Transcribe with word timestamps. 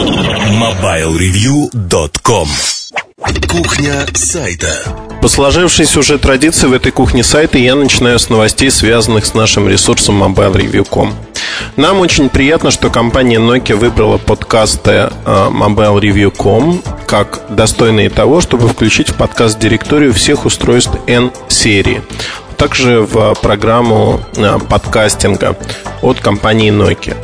MobileReview.com 0.00 2.48
Кухня 3.48 4.06
сайта 4.14 4.72
по 5.20 5.28
сложившейся 5.28 5.98
уже 5.98 6.18
традиции 6.18 6.66
в 6.66 6.72
этой 6.72 6.90
кухне 6.90 7.22
сайта 7.22 7.58
я 7.58 7.74
начинаю 7.74 8.18
с 8.18 8.30
новостей, 8.30 8.70
связанных 8.70 9.26
с 9.26 9.34
нашим 9.34 9.68
ресурсом 9.68 10.22
MobileReview.com. 10.22 11.12
Нам 11.76 12.00
очень 12.00 12.30
приятно, 12.30 12.70
что 12.70 12.88
компания 12.88 13.36
Nokia 13.36 13.76
выбрала 13.76 14.16
подкасты 14.16 14.90
э, 14.90 15.10
MobileReview.com 15.26 16.82
как 17.06 17.42
достойные 17.50 18.08
того, 18.08 18.40
чтобы 18.40 18.68
включить 18.68 19.10
в 19.10 19.16
подкаст-директорию 19.16 20.14
всех 20.14 20.46
устройств 20.46 20.92
N-серии 21.06 22.00
также 22.56 23.00
в 23.00 23.34
программу 23.40 24.20
э, 24.36 24.58
подкастинга 24.68 25.56
от 26.02 26.20
компании 26.20 26.70
Nokia. 26.70 27.16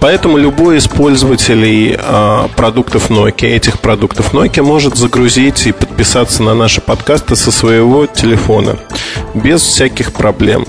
Поэтому 0.00 0.38
любой 0.38 0.78
из 0.78 0.88
пользователей 0.88 1.94
э, 1.98 2.48
продуктов 2.56 3.10
Nokia, 3.10 3.48
этих 3.48 3.80
продуктов 3.80 4.32
Nokia, 4.32 4.62
может 4.62 4.96
загрузить 4.96 5.66
и 5.66 5.72
подписаться 5.72 6.42
на 6.42 6.54
наши 6.54 6.80
подкасты 6.80 7.36
со 7.36 7.52
своего 7.52 8.06
телефона 8.06 8.78
без 9.34 9.60
всяких 9.60 10.14
проблем. 10.14 10.64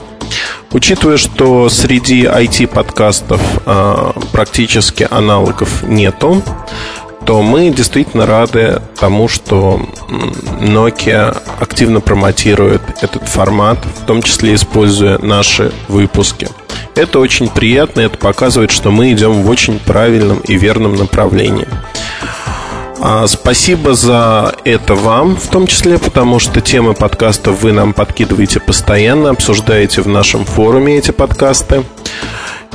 Учитывая, 0.72 1.18
что 1.18 1.70
среди 1.70 2.24
IT-подкастов 2.24 3.42
э, 3.66 4.12
практически 4.34 5.08
аналогов 5.10 5.84
нету, 5.84 6.42
то 7.26 7.42
мы 7.42 7.70
действительно 7.70 8.26
рады 8.26 8.82
тому, 9.00 9.28
что 9.28 9.82
Nokia 10.60 11.38
активно 11.60 12.02
промотирует 12.02 12.82
этот 13.02 13.30
формат, 13.30 13.78
в 14.02 14.06
том 14.06 14.22
числе 14.22 14.56
используя 14.56 15.18
наши 15.20 15.72
выпуски. 15.88 16.50
Это 16.96 17.20
очень 17.20 17.50
приятно, 17.50 18.02
это 18.02 18.18
показывает, 18.18 18.72
что 18.72 18.92
мы 18.92 19.12
идем 19.12 19.44
в 19.44 19.50
очень 19.50 19.80
правильном 19.80 20.40
и 20.40 20.56
верном 20.56 20.96
направлении. 20.96 21.68
А, 23.04 23.26
спасибо 23.28 23.96
за 23.96 24.54
это 24.64 24.94
вам, 24.94 25.36
в 25.36 25.48
том 25.48 25.66
числе, 25.66 25.98
потому 25.98 26.38
что 26.40 26.62
темы 26.62 26.94
подкастов 26.94 27.64
вы 27.64 27.72
нам 27.72 27.94
подкидываете 27.94 28.60
постоянно, 28.60 29.32
обсуждаете 29.32 30.02
в 30.02 30.08
нашем 30.08 30.46
форуме 30.46 30.98
эти 30.98 31.12
подкасты. 31.12 31.84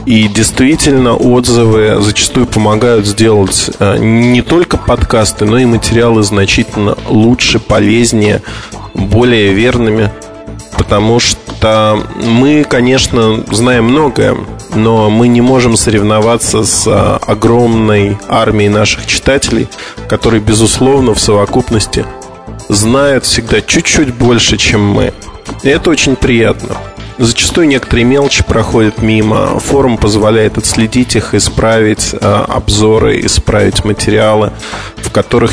И 0.04 0.28
действительно, 0.28 1.14
отзывы 1.14 2.00
зачастую 2.00 2.46
помогают 2.46 3.06
сделать 3.06 3.70
э, 3.78 3.98
не 3.98 4.40
только 4.40 4.76
подкасты, 4.76 5.44
но 5.44 5.58
и 5.58 5.64
материалы 5.64 6.22
значительно 6.22 6.96
лучше, 7.06 7.58
полезнее, 7.58 8.42
более 8.94 9.52
верными. 9.52 10.10
Потому 10.76 11.20
что 11.20 12.02
мы, 12.16 12.64
конечно, 12.64 13.44
знаем 13.50 13.84
многое, 13.84 14.36
но 14.74 15.08
мы 15.10 15.28
не 15.28 15.40
можем 15.40 15.76
соревноваться 15.76 16.64
с 16.64 16.86
э, 16.86 17.18
огромной 17.26 18.18
армией 18.28 18.68
наших 18.68 19.06
читателей, 19.06 19.68
которые, 20.08 20.40
безусловно, 20.40 21.14
в 21.14 21.20
совокупности 21.20 22.04
знают 22.68 23.24
всегда 23.24 23.60
чуть-чуть 23.60 24.14
больше, 24.14 24.56
чем 24.56 24.86
мы. 24.86 25.12
И 25.62 25.68
это 25.68 25.90
очень 25.90 26.16
приятно. 26.16 26.76
Зачастую 27.18 27.68
некоторые 27.68 28.04
мелочи 28.04 28.44
проходят 28.44 29.00
мимо. 29.00 29.58
Форум 29.58 29.96
позволяет 29.96 30.58
отследить 30.58 31.16
их, 31.16 31.32
исправить 31.34 32.10
э, 32.12 32.44
обзоры, 32.48 33.24
исправить 33.24 33.84
материалы, 33.84 34.52
в 34.96 35.10
которых 35.10 35.52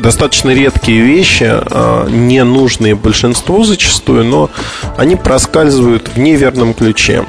достаточно 0.00 0.50
редкие 0.50 1.00
вещи, 1.00 1.48
э, 1.48 2.08
не 2.10 2.44
нужные 2.44 2.94
большинству 2.94 3.64
зачастую, 3.64 4.24
но 4.24 4.50
они 4.96 5.16
проскальзывают 5.16 6.10
в 6.14 6.18
неверном 6.18 6.74
ключе. 6.74 7.24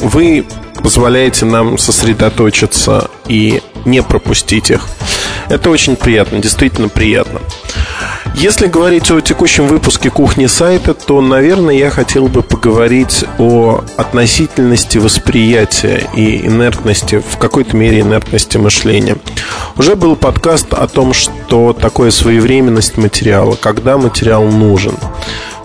Вы 0.00 0.44
позволяете 0.82 1.44
нам 1.46 1.78
сосредоточиться 1.78 3.10
и 3.28 3.62
не 3.84 4.02
пропустить 4.02 4.70
их. 4.70 4.86
Это 5.48 5.70
очень 5.70 5.96
приятно, 5.96 6.38
действительно 6.38 6.88
приятно. 6.88 7.40
Если 8.34 8.66
говорить 8.66 9.10
о 9.12 9.20
текущем 9.20 9.68
выпуске 9.68 10.10
кухни 10.10 10.46
сайта, 10.46 10.92
то, 10.92 11.20
наверное, 11.20 11.74
я 11.74 11.90
хотел 11.90 12.26
бы 12.26 12.42
поговорить 12.42 13.24
о 13.38 13.84
относительности 13.96 14.98
восприятия 14.98 16.08
и 16.14 16.44
инертности, 16.44 17.22
в 17.26 17.38
какой-то 17.38 17.76
мере 17.76 18.00
инертности 18.00 18.56
мышления. 18.56 19.16
Уже 19.76 19.94
был 19.94 20.16
подкаст 20.16 20.74
о 20.74 20.88
том, 20.88 21.12
что 21.12 21.72
такое 21.72 22.10
своевременность 22.10 22.96
материала, 22.96 23.54
когда 23.54 23.98
материал 23.98 24.44
нужен. 24.44 24.96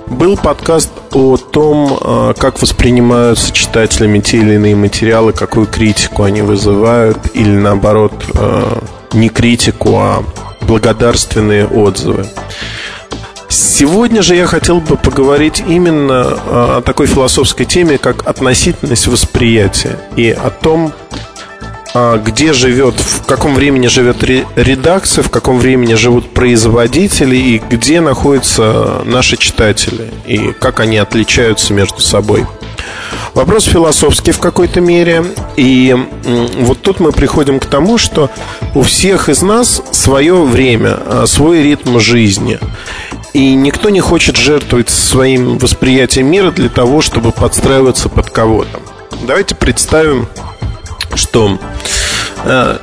Был 0.06 0.38
подкаст 0.38 0.92
о 1.12 1.38
том, 1.38 1.98
а, 2.02 2.34
как 2.34 2.62
воспринимаются 2.62 3.52
читателями 3.52 4.20
те 4.20 4.38
или 4.38 4.54
иные 4.56 4.76
материалы, 4.76 5.34
какую 5.34 5.66
критику 5.66 6.24
они 6.24 6.42
вызывают, 6.42 7.18
или 7.34 7.56
наоборот, 7.56 8.14
а, 8.36 8.84
не 9.14 9.30
критику, 9.30 9.98
а 9.98 10.24
благодарственные 10.62 11.68
отзывы. 11.68 12.26
Сегодня 13.50 14.22
же 14.22 14.36
я 14.36 14.46
хотел 14.46 14.80
бы 14.80 14.96
поговорить 14.96 15.64
именно 15.66 16.22
о 16.22 16.82
такой 16.86 17.08
философской 17.08 17.66
теме, 17.66 17.98
как 17.98 18.28
относительность 18.28 19.08
восприятия 19.08 19.98
и 20.16 20.30
о 20.30 20.52
том, 20.52 20.94
а, 21.96 22.18
где 22.18 22.54
живет, 22.54 22.96
в 23.00 23.26
каком 23.26 23.56
времени 23.56 23.88
живет 23.88 24.24
редакция, 24.24 25.24
в 25.24 25.32
каком 25.32 25.58
времени 25.58 25.96
живут 25.96 26.32
производители 26.32 27.36
и 27.36 27.58
где 27.58 28.02
находятся 28.02 29.02
наши 29.06 29.38
читатели 29.38 30.12
и 30.28 30.52
как 30.52 30.80
они 30.80 30.98
отличаются 30.98 31.74
между 31.74 32.00
собой. 32.00 32.46
Вопрос 33.34 33.66
философский 33.66 34.32
в 34.32 34.40
какой-то 34.40 34.82
мере. 34.82 35.24
И 35.56 35.96
вот 36.60 36.82
тут 36.82 37.00
мы 37.00 37.12
приходим 37.12 37.60
к 37.60 37.66
тому, 37.66 37.98
что 37.98 38.30
у 38.76 38.82
всех 38.82 39.30
из 39.30 39.42
нас 39.42 39.82
свое 39.92 40.44
время, 40.44 40.98
а, 41.06 41.26
свой 41.28 41.64
ритм 41.64 42.00
жизни. 42.00 42.60
И 43.34 43.54
никто 43.54 43.90
не 43.90 44.00
хочет 44.00 44.38
жертвовать 44.38 44.90
своим 44.90 45.58
восприятием 45.58 46.28
мира 46.28 46.52
для 46.52 46.70
того, 46.70 47.02
чтобы 47.02 47.32
подстраиваться 47.32 48.10
под 48.10 48.30
кого-то. 48.32 48.80
Давайте 49.22 49.54
представим, 49.54 50.28
что 51.14 51.60
э, 52.44 52.78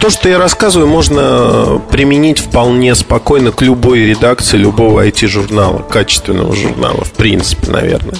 то, 0.00 0.10
что 0.10 0.28
я 0.28 0.38
рассказываю, 0.38 0.88
можно 0.88 1.80
применить 1.90 2.38
вполне 2.38 2.94
спокойно 2.94 3.50
к 3.50 3.62
любой 3.62 4.00
редакции 4.00 4.58
любого 4.58 5.06
IT-журнала, 5.06 5.78
качественного 5.78 6.54
журнала, 6.54 7.02
в 7.04 7.12
принципе, 7.12 7.70
наверное. 7.70 8.16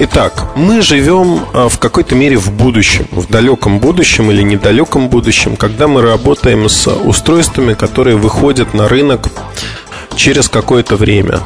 Итак, 0.00 0.50
мы 0.54 0.80
живем 0.80 1.40
а, 1.52 1.68
в 1.68 1.80
какой-то 1.80 2.14
мере 2.14 2.36
в 2.36 2.52
будущем, 2.52 3.08
в 3.10 3.28
далеком 3.28 3.80
будущем 3.80 4.30
или 4.30 4.42
недалеком 4.42 5.08
будущем, 5.08 5.56
когда 5.56 5.88
мы 5.88 6.02
работаем 6.02 6.68
с 6.68 6.86
устройствами, 6.86 7.74
которые 7.74 8.16
выходят 8.16 8.74
на 8.74 8.88
рынок 8.88 9.28
через 10.14 10.48
какое-то 10.48 10.94
время. 10.94 11.40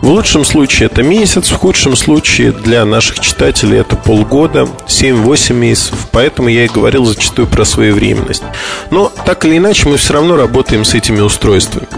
В 0.00 0.08
лучшем 0.10 0.44
случае 0.44 0.86
это 0.86 1.02
месяц, 1.02 1.50
в 1.50 1.56
худшем 1.56 1.96
случае 1.96 2.52
для 2.52 2.84
наших 2.84 3.18
читателей 3.18 3.78
это 3.78 3.96
полгода, 3.96 4.68
7-8 4.86 5.54
месяцев, 5.54 6.06
поэтому 6.12 6.48
я 6.48 6.64
и 6.64 6.68
говорил 6.68 7.04
зачастую 7.04 7.48
про 7.48 7.64
своевременность. 7.64 8.44
Но 8.90 9.12
так 9.26 9.44
или 9.44 9.58
иначе 9.58 9.88
мы 9.88 9.96
все 9.96 10.14
равно 10.14 10.36
работаем 10.36 10.84
с 10.84 10.94
этими 10.94 11.20
устройствами. 11.20 11.88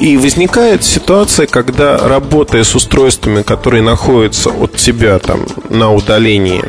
И 0.00 0.16
возникает 0.16 0.82
ситуация, 0.82 1.46
когда 1.46 1.98
работая 1.98 2.64
с 2.64 2.74
устройствами, 2.74 3.42
которые 3.42 3.82
находятся 3.82 4.50
от 4.50 4.76
тебя 4.76 5.18
там 5.18 5.46
на 5.68 5.92
удалении 5.92 6.64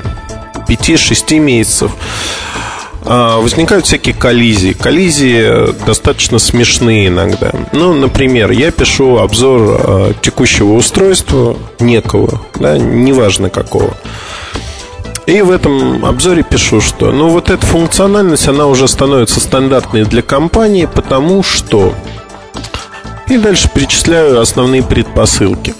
5-6 0.67 1.39
месяцев, 1.39 1.91
возникают 3.03 3.85
всякие 3.85 4.13
коллизии. 4.13 4.73
Коллизии 4.73 5.73
достаточно 5.85 6.39
смешные 6.39 7.07
иногда. 7.07 7.51
Ну, 7.73 7.93
например, 7.93 8.51
я 8.51 8.71
пишу 8.71 9.17
обзор 9.17 9.81
а, 9.83 10.13
текущего 10.21 10.73
устройства 10.73 11.57
некого, 11.79 12.41
да, 12.55 12.77
неважно 12.77 13.49
какого. 13.49 13.97
И 15.25 15.41
в 15.41 15.51
этом 15.51 16.03
обзоре 16.03 16.43
пишу, 16.43 16.81
что 16.81 17.11
ну 17.11 17.29
вот 17.29 17.49
эта 17.49 17.65
функциональность, 17.65 18.47
она 18.47 18.67
уже 18.67 18.87
становится 18.87 19.39
стандартной 19.39 20.03
для 20.03 20.21
компании, 20.21 20.89
потому 20.93 21.43
что 21.43 21.93
и 23.31 23.37
дальше 23.37 23.69
перечисляю 23.73 24.41
основные 24.41 24.83
предпосылки. 24.83 25.73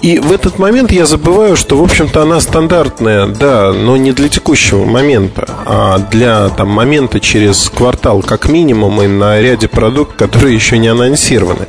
И 0.00 0.20
в 0.20 0.30
этот 0.30 0.58
момент 0.58 0.92
я 0.92 1.06
забываю, 1.06 1.56
что, 1.56 1.76
в 1.76 1.82
общем-то, 1.82 2.22
она 2.22 2.40
стандартная, 2.40 3.26
да, 3.26 3.72
но 3.72 3.96
не 3.96 4.12
для 4.12 4.28
текущего 4.28 4.84
момента, 4.84 5.46
а 5.66 5.98
для 5.98 6.48
там, 6.50 6.68
момента 6.68 7.18
через 7.18 7.68
квартал, 7.68 8.22
как 8.22 8.48
минимум, 8.48 9.02
и 9.02 9.08
на 9.08 9.40
ряде 9.40 9.66
продуктов, 9.66 10.16
которые 10.16 10.54
еще 10.54 10.78
не 10.78 10.88
анонсированы. 10.88 11.66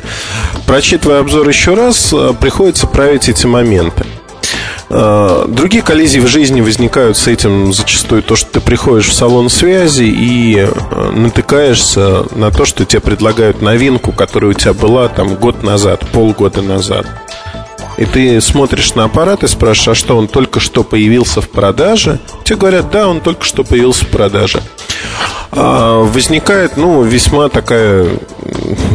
Прочитывая 0.67 1.21
обзор 1.21 1.47
еще 1.47 1.73
раз, 1.73 2.13
э, 2.13 2.33
приходится 2.39 2.85
править 2.85 3.29
эти 3.29 3.47
моменты. 3.47 4.05
Э, 4.91 5.45
другие 5.47 5.83
коллизии 5.83 6.19
в 6.19 6.27
жизни 6.27 6.61
возникают 6.61 7.17
с 7.17 7.27
этим 7.27 7.73
зачастую 7.73 8.23
то, 8.23 8.35
что 8.35 8.51
ты 8.53 8.59
приходишь 8.59 9.09
в 9.09 9.13
салон 9.13 9.49
связи 9.49 10.03
и 10.03 10.55
э, 10.57 11.11
натыкаешься 11.11 12.25
на 12.35 12.51
то, 12.51 12.65
что 12.65 12.85
тебе 12.85 12.99
предлагают 12.99 13.61
новинку, 13.61 14.11
которая 14.11 14.51
у 14.51 14.53
тебя 14.53 14.73
была 14.73 15.07
там 15.07 15.35
год 15.35 15.63
назад, 15.63 16.05
полгода 16.11 16.61
назад. 16.61 17.07
И 17.99 18.05
ты 18.05 18.39
смотришь 18.39 18.95
на 18.95 19.03
аппарат 19.03 19.43
и 19.43 19.47
спрашиваешь, 19.47 19.89
а 19.89 19.99
что 19.99 20.17
он 20.17 20.29
только 20.29 20.61
что 20.61 20.85
появился 20.85 21.41
в 21.41 21.49
продаже? 21.49 22.19
Тебе 22.45 22.55
говорят, 22.55 22.89
да, 22.91 23.09
он 23.09 23.19
только 23.19 23.43
что 23.43 23.65
появился 23.65 24.05
в 24.05 24.07
продаже. 24.07 24.61
а, 25.51 26.03
возникает, 26.03 26.77
ну, 26.77 27.03
весьма 27.03 27.49
такая 27.49 28.07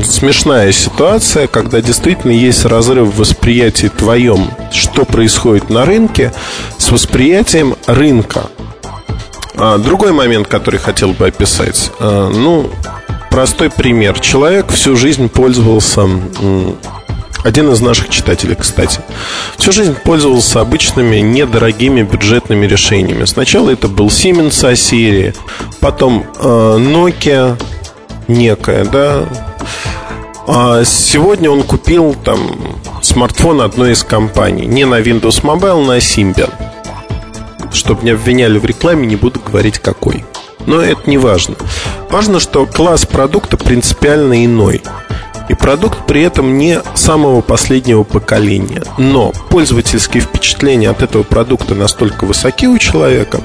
смешная 0.02 0.72
ситуация, 0.72 1.48
когда 1.48 1.82
действительно 1.82 2.32
есть 2.32 2.64
разрыв 2.64 3.08
в 3.08 3.18
восприятии 3.18 3.88
твоем, 3.88 4.50
что 4.72 5.04
происходит 5.04 5.68
на 5.68 5.84
рынке, 5.84 6.32
с 6.78 6.90
восприятием 6.90 7.76
рынка. 7.86 8.46
А, 9.56 9.76
другой 9.76 10.12
момент, 10.12 10.48
который 10.48 10.80
хотел 10.80 11.10
бы 11.10 11.26
описать. 11.26 11.90
А, 12.00 12.30
ну, 12.30 12.70
простой 13.30 13.68
пример. 13.68 14.18
Человек 14.18 14.72
всю 14.72 14.96
жизнь 14.96 15.28
пользовался 15.28 16.08
один 17.44 17.70
из 17.70 17.80
наших 17.80 18.08
читателей, 18.08 18.56
кстати. 18.56 19.00
Всю 19.58 19.70
жизнь 19.70 19.94
пользовался 19.94 20.60
обычными 20.60 21.16
недорогими 21.18 22.02
бюджетными 22.02 22.66
решениями. 22.66 23.26
Сначала 23.26 23.70
это 23.70 23.86
был 23.86 24.08
Siemens 24.08 24.66
А 24.66 24.74
серии, 24.74 25.34
потом 25.80 26.26
э, 26.40 26.42
Nokia 26.42 27.56
некая, 28.26 28.84
да. 28.86 29.28
А 30.46 30.84
сегодня 30.84 31.50
он 31.50 31.62
купил 31.62 32.14
там 32.14 32.38
смартфон 33.02 33.60
одной 33.60 33.92
из 33.92 34.02
компаний. 34.02 34.66
Не 34.66 34.86
на 34.86 35.00
Windows 35.00 35.42
Mobile, 35.42 35.84
на 35.84 35.98
Symbian. 35.98 36.50
Чтобы 37.72 38.04
не 38.04 38.10
обвиняли 38.10 38.58
в 38.58 38.64
рекламе, 38.64 39.06
не 39.06 39.16
буду 39.16 39.40
говорить 39.40 39.78
какой. 39.78 40.24
Но 40.66 40.80
это 40.80 41.08
не 41.10 41.18
важно. 41.18 41.56
Важно, 42.08 42.40
что 42.40 42.64
класс 42.64 43.04
продукта 43.04 43.58
принципиально 43.58 44.44
иной. 44.44 44.82
И 45.48 45.54
продукт 45.54 46.06
при 46.06 46.22
этом 46.22 46.56
не 46.56 46.80
самого 46.94 47.40
последнего 47.42 48.02
поколения. 48.02 48.82
Но 48.96 49.32
пользовательские 49.50 50.22
впечатления 50.22 50.90
от 50.90 51.02
этого 51.02 51.22
продукта 51.22 51.74
настолько 51.74 52.24
высоки 52.24 52.66
у 52.66 52.78
человека, 52.78 53.40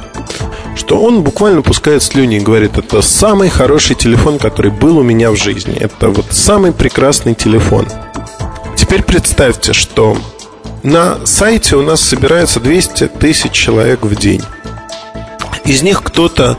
что 0.75 0.99
он 1.01 1.23
буквально 1.23 1.61
пускает 1.61 2.01
слюни 2.01 2.37
и 2.37 2.39
говорит, 2.39 2.77
это 2.77 3.01
самый 3.01 3.49
хороший 3.49 3.95
телефон, 3.95 4.39
который 4.39 4.71
был 4.71 4.97
у 4.97 5.03
меня 5.03 5.31
в 5.31 5.35
жизни. 5.35 5.75
Это 5.75 6.09
вот 6.09 6.27
самый 6.31 6.71
прекрасный 6.71 7.35
телефон. 7.35 7.85
Теперь 8.77 9.03
представьте, 9.03 9.73
что 9.73 10.17
на 10.83 11.25
сайте 11.25 11.75
у 11.75 11.81
нас 11.81 11.99
собирается 11.99 12.61
200 12.61 13.07
тысяч 13.07 13.51
человек 13.51 14.03
в 14.03 14.15
день. 14.15 14.41
Из 15.65 15.81
них 15.81 16.01
кто-то 16.01 16.57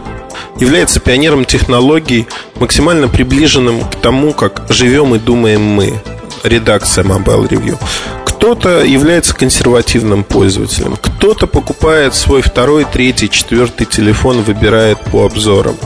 является 0.60 1.00
пионером 1.00 1.44
технологий, 1.44 2.28
максимально 2.56 3.08
приближенным 3.08 3.80
к 3.80 3.96
тому, 3.96 4.32
как 4.32 4.66
живем 4.68 5.14
и 5.14 5.18
думаем 5.18 5.62
мы, 5.62 6.00
редакция 6.44 7.02
Mobile 7.02 7.48
Review. 7.48 7.78
Кто-то 8.24 8.84
является 8.84 9.34
консервативным 9.34 10.24
пользователем, 10.24 10.96
кто-то 11.00 11.46
покупает 11.46 12.14
свой 12.14 12.42
второй, 12.42 12.84
третий, 12.84 13.28
четвертый 13.28 13.86
телефон, 13.86 14.42
выбирает 14.42 14.98
по 15.10 15.26
обзорам. 15.26 15.76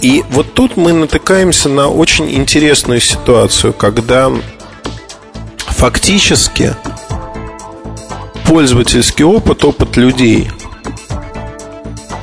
И 0.00 0.22
вот 0.30 0.54
тут 0.54 0.76
мы 0.76 0.92
натыкаемся 0.92 1.68
на 1.68 1.88
очень 1.88 2.30
интересную 2.32 3.00
ситуацию, 3.00 3.72
когда 3.72 4.30
фактически 5.56 6.74
пользовательский 8.46 9.24
опыт, 9.24 9.64
опыт 9.64 9.96
людей 9.96 10.50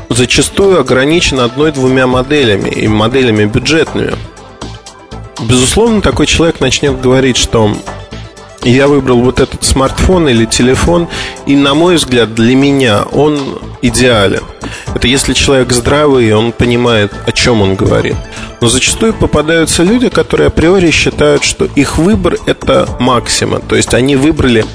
зачастую 0.10 0.80
ограничен 0.80 1.40
одной-двумя 1.40 2.08
моделями 2.08 2.70
и 2.70 2.88
моделями 2.88 3.46
бюджетными. 3.46 4.14
Безусловно, 5.42 6.02
такой 6.02 6.28
человек 6.28 6.60
начнет 6.60 7.00
говорить, 7.02 7.38
что 7.38 7.76
я 8.64 8.88
выбрал 8.88 9.22
вот 9.22 9.40
этот 9.40 9.64
смартфон 9.64 10.28
или 10.28 10.46
телефон, 10.46 11.08
и, 11.46 11.56
на 11.56 11.76
мой 11.76 11.96
взгляд, 11.96 12.34
для 12.34 12.56
меня 12.56 13.04
он 13.04 13.60
идеален. 13.82 14.44
Это 14.94 15.08
если 15.08 15.34
человек 15.34 15.72
здравый, 15.72 16.26
и 16.26 16.32
он 16.32 16.52
понимает, 16.52 17.14
о 17.28 17.32
чем 17.32 17.62
он 17.62 17.76
говорит. 17.76 18.16
Но 18.62 18.70
зачастую 18.70 19.14
попадаются 19.14 19.84
люди, 19.84 20.10
которые 20.10 20.48
априори 20.48 20.90
считают, 20.90 21.44
что 21.44 21.66
их 21.66 21.98
выбор– 21.98 22.38
это 22.48 22.88
максима. 23.00 23.60
То 23.60 23.76
есть 23.76 23.94
они 23.94 24.16
выбрали 24.16 24.66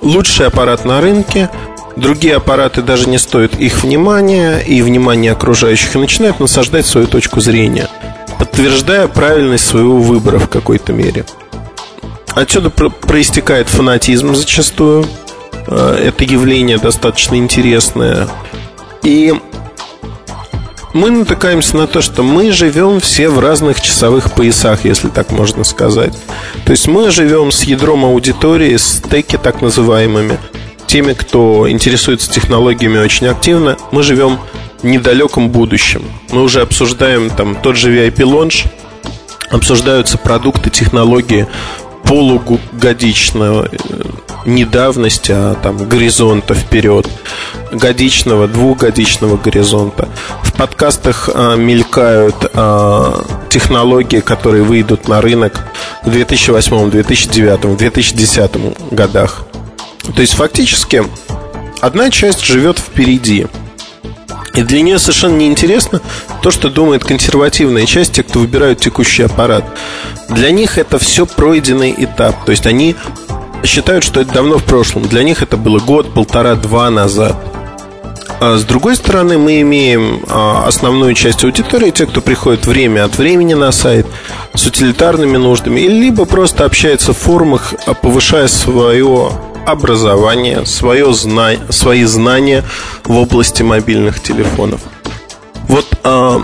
лучший 0.00 0.46
аппарат 0.46 0.84
на 0.84 1.00
рынке, 1.00 1.50
другие 1.96 2.36
аппараты 2.36 2.82
даже 2.82 3.08
не 3.08 3.18
стоят 3.18 3.58
их 3.58 3.82
внимания 3.82 4.58
и 4.58 4.82
внимания 4.82 5.32
окружающих, 5.32 5.96
и 5.96 5.98
начинают 5.98 6.40
насаждать 6.40 6.86
свою 6.86 7.06
точку 7.06 7.40
зрения, 7.40 7.88
подтверждая 8.38 9.08
правильность 9.08 9.66
своего 9.66 9.98
выбора 9.98 10.38
в 10.38 10.48
какой-то 10.48 10.92
мере. 10.92 11.24
Отсюда 12.34 12.68
проистекает 12.70 13.68
фанатизм 13.68 14.34
зачастую. 14.34 15.06
Э, 15.68 15.98
это 16.04 16.24
явление 16.24 16.76
достаточно 16.76 17.36
интересное. 17.36 18.28
И 19.02 19.32
мы 20.92 21.10
натыкаемся 21.10 21.76
на 21.76 21.86
то, 21.86 22.02
что 22.02 22.22
мы 22.22 22.52
живем 22.52 23.00
все 23.00 23.28
в 23.28 23.38
разных 23.38 23.80
часовых 23.80 24.32
поясах, 24.32 24.84
если 24.84 25.08
так 25.08 25.30
можно 25.30 25.64
сказать. 25.64 26.14
То 26.64 26.72
есть 26.72 26.88
мы 26.88 27.10
живем 27.10 27.52
с 27.52 27.64
ядром 27.64 28.04
аудитории, 28.04 28.76
с 28.76 29.02
теки 29.02 29.38
так 29.38 29.62
называемыми, 29.62 30.38
теми, 30.96 31.12
кто 31.12 31.70
интересуется 31.70 32.30
технологиями 32.30 32.96
очень 32.96 33.26
активно, 33.26 33.76
мы 33.92 34.02
живем 34.02 34.38
в 34.80 34.86
недалеком 34.86 35.50
будущем. 35.50 36.02
Мы 36.30 36.42
уже 36.42 36.62
обсуждаем 36.62 37.28
там 37.28 37.54
тот 37.54 37.76
же 37.76 37.94
VIP 37.94 38.20
Launch, 38.24 38.66
обсуждаются 39.50 40.16
продукты, 40.16 40.70
технологии 40.70 41.46
полугодичного 42.04 43.68
э, 43.70 43.76
недавности, 44.46 45.32
а 45.32 45.54
там 45.62 45.86
горизонта 45.86 46.54
вперед, 46.54 47.06
годичного, 47.72 48.48
двухгодичного 48.48 49.36
горизонта. 49.36 50.08
В 50.44 50.54
подкастах 50.54 51.28
а, 51.34 51.56
мелькают 51.56 52.36
а, 52.54 53.22
технологии, 53.50 54.20
которые 54.20 54.62
выйдут 54.62 55.08
на 55.08 55.20
рынок 55.20 55.60
в 56.04 56.10
2008, 56.10 56.90
2009, 56.90 57.76
2010 57.76 58.92
годах. 58.92 59.42
То 60.14 60.20
есть 60.20 60.34
фактически 60.34 61.04
одна 61.80 62.10
часть 62.10 62.44
живет 62.44 62.78
впереди. 62.78 63.46
И 64.54 64.62
для 64.62 64.80
нее 64.80 64.98
совершенно 64.98 65.36
неинтересно 65.36 66.00
то, 66.42 66.50
что 66.50 66.70
думает 66.70 67.04
консервативная 67.04 67.84
часть, 67.84 68.14
те, 68.14 68.22
кто 68.22 68.40
выбирают 68.40 68.80
текущий 68.80 69.22
аппарат. 69.22 69.64
Для 70.30 70.50
них 70.50 70.78
это 70.78 70.98
все 70.98 71.26
пройденный 71.26 71.94
этап. 71.96 72.44
То 72.46 72.52
есть 72.52 72.66
они 72.66 72.96
считают, 73.64 74.02
что 74.02 74.20
это 74.20 74.32
давно 74.32 74.58
в 74.58 74.64
прошлом. 74.64 75.02
Для 75.02 75.22
них 75.22 75.42
это 75.42 75.58
было 75.58 75.78
год, 75.78 76.14
полтора, 76.14 76.54
два 76.54 76.88
назад. 76.88 77.36
А 78.40 78.56
с 78.56 78.64
другой 78.64 78.96
стороны, 78.96 79.38
мы 79.38 79.60
имеем 79.62 80.22
а, 80.28 80.64
основную 80.66 81.14
часть 81.14 81.42
аудитории, 81.44 81.90
те, 81.90 82.06
кто 82.06 82.20
приходит 82.20 82.66
время 82.66 83.04
от 83.04 83.16
времени 83.16 83.54
на 83.54 83.72
сайт 83.72 84.06
с 84.54 84.66
утилитарными 84.66 85.38
нуждами, 85.38 85.80
либо 85.80 86.26
просто 86.26 86.64
общается 86.64 87.12
в 87.12 87.18
форумах, 87.18 87.74
а, 87.86 87.94
повышая 87.94 88.48
свое 88.48 89.30
образование, 89.66 90.64
свое 90.64 91.12
зна... 91.12 91.52
свои 91.70 92.04
знания 92.04 92.64
в 93.04 93.16
области 93.16 93.62
мобильных 93.62 94.22
телефонов. 94.22 94.80
Вот, 95.68 95.86
а, 96.04 96.42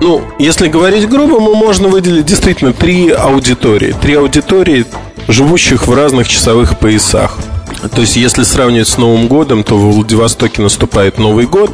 ну, 0.00 0.22
если 0.38 0.68
говорить 0.68 1.08
грубо, 1.08 1.40
мы 1.40 1.54
можно 1.54 1.88
выделить 1.88 2.26
действительно 2.26 2.72
три 2.72 3.10
аудитории. 3.10 3.94
Три 4.00 4.14
аудитории, 4.14 4.86
живущих 5.26 5.86
в 5.86 5.94
разных 5.94 6.28
часовых 6.28 6.78
поясах. 6.78 7.36
То 7.94 8.00
есть, 8.00 8.16
если 8.16 8.42
сравнивать 8.42 8.88
с 8.88 8.98
Новым 8.98 9.28
годом, 9.28 9.64
то 9.64 9.76
в 9.76 9.92
Владивостоке 9.92 10.62
наступает 10.62 11.18
Новый 11.18 11.46
год, 11.46 11.70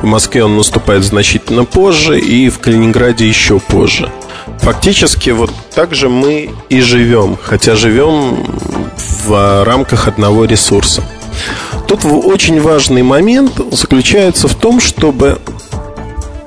в 0.00 0.04
Москве 0.04 0.44
он 0.44 0.56
наступает 0.56 1.04
значительно 1.04 1.64
позже, 1.64 2.18
и 2.18 2.48
в 2.48 2.58
Калининграде 2.60 3.26
еще 3.26 3.58
позже. 3.58 4.10
Фактически 4.60 5.30
вот 5.30 5.50
так 5.74 5.94
же 5.94 6.08
мы 6.08 6.50
и 6.68 6.80
живем, 6.80 7.36
хотя 7.42 7.74
живем 7.74 8.44
в 9.28 9.62
рамках 9.64 10.08
одного 10.08 10.46
ресурса. 10.46 11.02
Тут 11.86 12.04
очень 12.04 12.60
важный 12.60 13.02
момент 13.02 13.60
заключается 13.70 14.48
в 14.48 14.54
том, 14.54 14.80
чтобы 14.80 15.38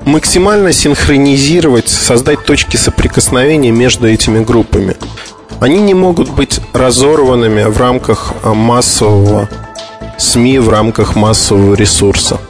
максимально 0.04 0.72
синхронизировать, 0.72 1.88
создать 1.88 2.44
точки 2.44 2.76
соприкосновения 2.76 3.70
между 3.70 4.08
этими 4.08 4.44
группами. 4.44 4.96
Они 5.60 5.80
не 5.80 5.94
могут 5.94 6.30
быть 6.30 6.60
разорванными 6.72 7.62
в 7.64 7.78
рамках 7.78 8.34
массового 8.42 9.48
СМИ, 10.18 10.58
в 10.58 10.68
рамках 10.68 11.14
массового 11.14 11.74
ресурса. 11.74 12.40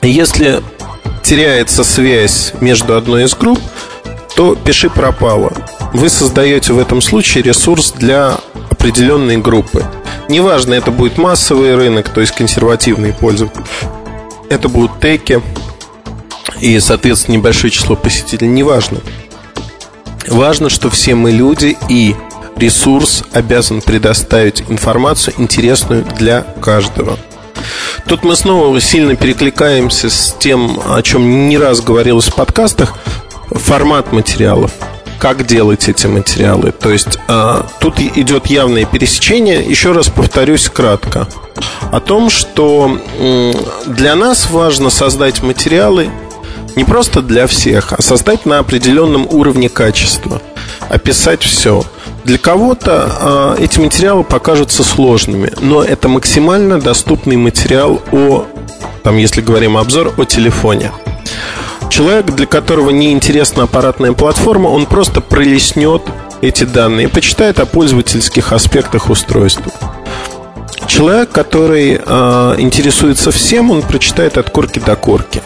Если 0.00 0.62
теряется 1.22 1.84
связь 1.84 2.54
между 2.60 2.96
одной 2.96 3.24
из 3.24 3.34
групп, 3.34 3.60
то 4.34 4.54
пиши 4.54 4.88
пропало. 4.88 5.52
Вы 5.92 6.08
создаете 6.08 6.72
в 6.72 6.78
этом 6.78 7.02
случае 7.02 7.42
ресурс 7.44 7.92
для 7.92 8.38
определенной 8.86 9.36
группы. 9.36 9.84
Неважно, 10.28 10.72
это 10.74 10.92
будет 10.92 11.18
массовый 11.18 11.74
рынок, 11.74 12.08
то 12.08 12.20
есть 12.20 12.32
консервативные 12.36 13.12
пользователи. 13.12 13.64
Это 14.48 14.68
будут 14.68 15.00
теки 15.00 15.42
и, 16.60 16.78
соответственно, 16.78 17.38
небольшое 17.38 17.72
число 17.72 17.96
посетителей. 17.96 18.48
Неважно. 18.48 19.00
Важно, 20.28 20.68
что 20.68 20.88
все 20.88 21.16
мы 21.16 21.32
люди 21.32 21.76
и 21.88 22.14
ресурс 22.54 23.24
обязан 23.32 23.80
предоставить 23.80 24.62
информацию 24.68 25.34
интересную 25.38 26.04
для 26.04 26.42
каждого. 26.42 27.18
Тут 28.06 28.22
мы 28.22 28.36
снова 28.36 28.80
сильно 28.80 29.16
перекликаемся 29.16 30.08
с 30.08 30.36
тем, 30.38 30.78
о 30.86 31.02
чем 31.02 31.48
не 31.48 31.58
раз 31.58 31.80
говорилось 31.80 32.26
в 32.26 32.36
подкастах, 32.36 32.94
формат 33.50 34.12
материалов 34.12 34.70
как 35.18 35.46
делать 35.46 35.88
эти 35.88 36.06
материалы. 36.06 36.72
То 36.72 36.90
есть 36.90 37.18
э, 37.28 37.62
тут 37.80 38.00
идет 38.00 38.46
явное 38.46 38.84
пересечение. 38.84 39.62
Еще 39.62 39.92
раз 39.92 40.08
повторюсь 40.08 40.68
кратко 40.68 41.28
о 41.90 42.00
том, 42.00 42.30
что 42.30 42.98
э, 43.18 43.52
для 43.86 44.14
нас 44.14 44.50
важно 44.50 44.90
создать 44.90 45.42
материалы 45.42 46.08
не 46.76 46.84
просто 46.84 47.22
для 47.22 47.46
всех, 47.46 47.92
а 47.92 48.02
создать 48.02 48.44
на 48.44 48.58
определенном 48.58 49.26
уровне 49.26 49.68
качества, 49.68 50.42
описать 50.88 51.42
все. 51.42 51.82
Для 52.24 52.38
кого-то 52.38 53.56
э, 53.58 53.64
эти 53.64 53.78
материалы 53.78 54.24
покажутся 54.24 54.84
сложными, 54.84 55.52
но 55.60 55.82
это 55.82 56.08
максимально 56.08 56.80
доступный 56.80 57.36
материал 57.36 58.02
о, 58.12 58.44
там, 59.02 59.16
если 59.16 59.40
говорим 59.40 59.76
обзор, 59.76 60.12
о 60.16 60.24
телефоне. 60.24 60.90
Человек, 61.90 62.26
для 62.26 62.46
которого 62.46 62.90
не 62.90 63.12
интересна 63.12 63.64
аппаратная 63.64 64.12
платформа, 64.12 64.68
он 64.68 64.86
просто 64.86 65.20
пролеснет 65.20 66.02
эти 66.42 66.64
данные 66.64 67.06
и 67.06 67.10
почитает 67.10 67.58
о 67.60 67.66
пользовательских 67.66 68.52
аспектах 68.52 69.08
устройства. 69.08 69.72
Человек, 70.86 71.30
который 71.30 72.00
э, 72.04 72.54
интересуется 72.58 73.30
всем, 73.30 73.70
он 73.70 73.82
прочитает 73.82 74.38
от 74.38 74.50
корки 74.50 74.78
до 74.78 74.94
корки. 74.96 75.42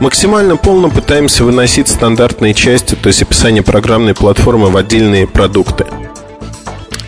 Максимально 0.00 0.56
полно 0.56 0.88
пытаемся 0.88 1.44
выносить 1.44 1.88
стандартные 1.88 2.54
части, 2.54 2.94
то 2.94 3.08
есть 3.08 3.22
описание 3.22 3.62
программной 3.62 4.14
платформы 4.14 4.70
в 4.70 4.76
отдельные 4.76 5.26
продукты. 5.26 5.86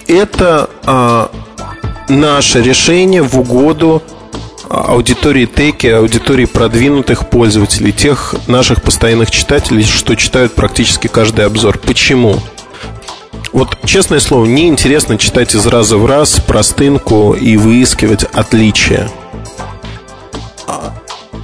Это 0.07 0.69
э, 0.85 1.27
наше 2.09 2.63
решение 2.63 3.23
в 3.23 3.39
угоду 3.39 4.03
аудитории 4.73 5.45
теки, 5.45 5.87
аудитории 5.87 6.47
продвинутых 6.47 7.29
пользователей, 7.29 7.93
тех 7.93 8.35
наших 8.47 8.83
постоянных 8.83 9.31
читателей, 9.31 9.85
что 9.85 10.15
читают 10.17 10.55
практически 10.55 11.09
каждый 11.09 11.45
обзор. 11.45 11.77
Почему? 11.77 12.39
Вот, 13.53 13.77
честное 13.85 14.19
слово, 14.19 14.47
мне 14.47 14.69
интересно 14.69 15.19
читать 15.19 15.55
из 15.55 15.67
раза 15.67 15.99
в 15.99 16.07
раз 16.07 16.41
простынку 16.41 17.35
и 17.35 17.59
выискивать 17.59 18.25
отличия. 18.25 19.11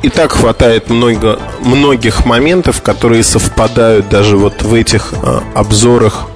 И 0.03 0.09
так 0.09 0.33
хватает 0.33 0.89
много, 0.89 1.39
многих 1.61 2.25
моментов, 2.25 2.81
которые 2.83 3.25
совпадают 3.25 4.09
даже 4.09 4.39
вот 4.39 4.63
в 4.63 4.73
этих 4.73 5.13
а, 5.23 5.43
обзорах, 5.55 6.29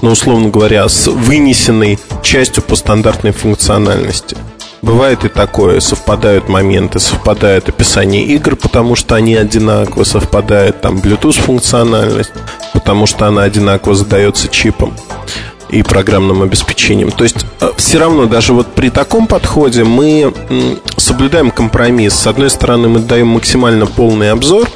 ну, 0.00 0.12
условно 0.12 0.48
говоря, 0.48 0.88
с 0.88 1.08
вынесенной 1.08 1.98
частью 2.22 2.62
по 2.62 2.76
стандартной 2.76 3.32
функциональности. 3.32 4.36
Бывает 4.84 5.24
и 5.24 5.30
такое, 5.30 5.80
совпадают 5.80 6.50
моменты, 6.50 7.00
совпадает 7.00 7.70
описание 7.70 8.22
игр, 8.26 8.54
потому 8.54 8.96
что 8.96 9.14
они 9.14 9.34
одинаково, 9.34 10.04
совпадает 10.04 10.82
там 10.82 10.98
Bluetooth 10.98 11.40
функциональность, 11.40 12.32
потому 12.74 13.06
что 13.06 13.26
она 13.26 13.44
одинаково 13.44 13.94
задается 13.94 14.48
чипом 14.48 14.94
и 15.74 15.82
программным 15.82 16.42
обеспечением. 16.42 17.10
То 17.10 17.24
есть 17.24 17.44
э, 17.60 17.70
все 17.76 17.98
равно 17.98 18.26
даже 18.26 18.52
вот 18.52 18.74
при 18.74 18.90
таком 18.90 19.26
подходе 19.26 19.84
мы 19.84 20.32
соблюдаем 20.96 21.50
компромисс. 21.50 22.14
С 22.14 22.26
одной 22.26 22.50
стороны, 22.50 22.88
мы 22.88 23.00
даем 23.00 23.28
максимально 23.28 23.86
полный 23.86 24.30
обзор, 24.30 24.68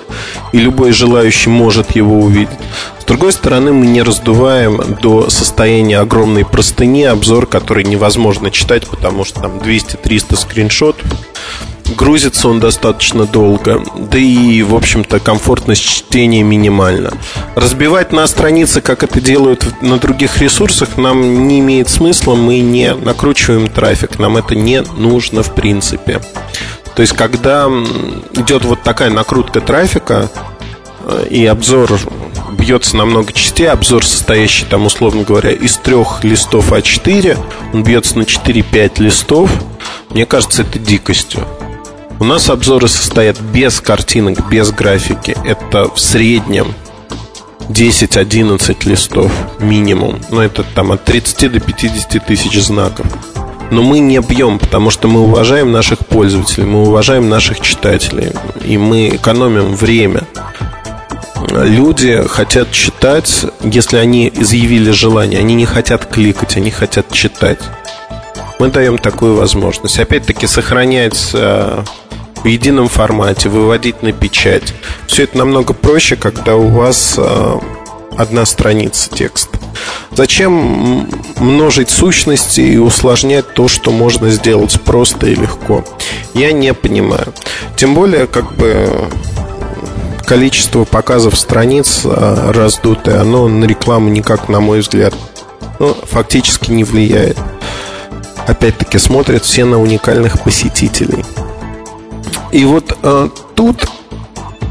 и 0.53 0.59
любой 0.59 0.93
желающий 0.93 1.51
может 1.51 1.95
его 1.95 2.21
увидеть. 2.21 2.59
С 2.99 3.05
другой 3.05 3.33
стороны, 3.33 3.73
мы 3.73 3.87
не 3.87 4.03
раздуваем 4.03 4.97
до 5.01 5.31
состояния 5.31 6.01
огромной 6.01 6.45
простыни 6.45 7.05
обзор, 7.05 7.47
который 7.47 7.85
невозможно 7.85 8.51
читать, 8.51 8.87
потому 8.87 9.25
что 9.25 9.41
там 9.41 9.59
200-300 9.59 10.37
скриншотов 10.37 11.07
Грузится 11.99 12.49
он 12.49 12.61
достаточно 12.61 13.27
долго, 13.27 13.83
да 13.97 14.19
и, 14.19 14.63
в 14.63 14.77
общем-то, 14.77 15.19
комфортность 15.19 15.83
чтения 15.83 16.45
минимальна. 16.45 17.13
Разбивать 17.57 18.13
на 18.13 18.25
страницы, 18.29 18.81
как 18.81 19.03
это 19.03 19.21
делают 19.21 19.67
на 19.83 19.99
других 19.99 20.41
ресурсах, 20.41 20.97
нам 20.97 21.49
не 21.49 21.59
имеет 21.59 21.89
смысла, 21.89 22.37
мы 22.37 22.61
не 22.61 22.95
накручиваем 22.95 23.67
трафик, 23.67 24.21
нам 24.21 24.37
это 24.37 24.55
не 24.55 24.83
нужно 24.83 25.43
в 25.43 25.53
принципе. 25.57 26.21
То 26.95 27.03
есть, 27.03 27.15
когда 27.15 27.67
идет 27.67 28.65
вот 28.65 28.85
такая 28.85 29.11
накрутка 29.11 29.61
трафика, 29.61 30.31
э, 31.05 31.27
и 31.31 31.47
обзор 31.47 31.99
бьется 32.53 32.97
на 32.97 33.07
много 33.07 33.33
частей, 33.33 33.69
обзор 33.69 34.07
состоящий 34.07 34.67
там, 34.67 34.87
условно 34.87 35.25
говоря, 35.25 35.51
из 35.51 35.77
трех 35.77 36.23
листов 36.23 36.73
А4, 36.73 37.37
он 37.75 37.83
бьется 37.83 38.17
на 38.17 38.23
4-5 38.23 39.03
листов, 39.03 39.51
мне 40.11 40.27
кажется, 40.27 40.63
это 40.63 40.79
дикостью. 40.79 41.45
У 42.21 42.25
нас 42.25 42.51
обзоры 42.51 42.89
состоят 42.89 43.41
без 43.41 43.81
картинок, 43.81 44.49
без 44.51 44.73
графики. 44.73 45.37
Это 45.45 45.89
в 45.89 46.01
среднем 46.01 46.75
10-11 47.69 48.89
листов 48.89 49.31
минимум. 49.61 50.21
Но 50.31 50.43
это 50.43 50.65
там 50.75 50.91
от 50.91 51.05
30 51.05 51.53
до 51.53 51.61
50 51.61 52.27
тысяч 52.27 52.61
знаков. 52.61 53.07
Но 53.71 53.83
мы 53.83 54.01
не 54.01 54.19
бьем, 54.21 54.59
потому 54.59 54.91
что 54.91 55.07
мы 55.07 55.21
уважаем 55.21 55.71
наших 55.71 56.01
пользователей, 56.01 56.67
мы 56.67 56.89
уважаем 56.89 57.29
наших 57.29 57.61
читателей, 57.61 58.33
и 58.65 58.79
мы 58.79 59.11
экономим 59.11 59.75
время. 59.75 60.23
Люди 61.51 62.25
хотят 62.29 62.73
читать, 62.73 63.45
если 63.63 63.99
они 63.99 64.33
изъявили 64.35 64.91
желание, 64.91 65.39
они 65.39 65.55
не 65.55 65.67
хотят 65.67 66.07
кликать, 66.07 66.57
они 66.57 66.71
хотят 66.71 67.13
читать. 67.13 67.61
Мы 68.59 68.69
даем 68.69 68.99
такую 68.99 69.37
возможность. 69.37 70.01
Опять-таки 70.01 70.47
сохраняется 70.47 71.85
в 72.43 72.47
едином 72.47 72.89
формате, 72.89 73.49
выводить 73.49 74.03
на 74.03 74.13
печать. 74.13 74.75
Все 75.07 75.25
это 75.25 75.39
намного 75.39 75.75
проще, 75.75 76.17
когда 76.17 76.57
у 76.57 76.69
вас 76.69 77.15
э, 77.19 77.59
одна 78.17 78.45
страница 78.47 79.11
текста. 79.11 79.59
Зачем 80.13 81.09
множить 81.37 81.91
сущности 81.91 82.61
и 82.61 82.77
усложнять 82.77 83.55
то, 83.55 83.69
что 83.69 83.91
можно 83.91 84.31
сделать 84.31 84.81
просто 84.81 85.27
и 85.27 85.35
легко? 85.35 85.85
Я 86.35 86.53
не 86.53 86.75
понимаю. 86.75 87.33
Тем 87.77 87.95
более, 87.95 88.27
как 88.27 88.55
бы 88.57 89.09
количество 90.27 90.85
показов 90.85 91.39
страниц 91.39 92.03
э, 92.05 92.51
раздутое, 92.53 93.21
оно 93.21 93.49
на 93.49 93.65
рекламу 93.65 94.09
никак, 94.09 94.49
на 94.49 94.61
мой 94.61 94.81
взгляд, 94.81 95.15
ну, 95.79 95.95
фактически 95.95 96.71
не 96.71 96.85
влияет. 96.85 97.39
Опять-таки 98.47 98.99
смотрят 98.99 99.45
все 99.45 99.65
на 99.65 99.81
уникальных 99.81 100.43
посетителей. 100.43 101.25
И 102.53 102.65
вот 102.65 102.97
э, 103.03 103.29
тут 103.55 103.89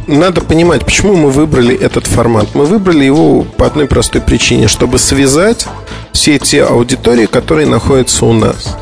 надо 0.08 0.42
понимать, 0.42 0.86
почему 0.86 1.16
мы 1.16 1.30
выбрали 1.30 1.76
этот 1.78 2.08
формат. 2.08 2.48
Мы 2.54 2.66
выбрали 2.66 3.04
его 3.04 3.44
по 3.44 3.66
одной 3.66 3.88
простой 3.88 4.22
причине, 4.22 4.68
чтобы 4.68 5.00
связать 5.00 5.68
все 6.14 6.40
те 6.40 6.64
аудитории, 6.64 7.26
которые 7.26 7.68
находятся 7.68 8.26
у 8.26 8.34
нас. 8.34 8.78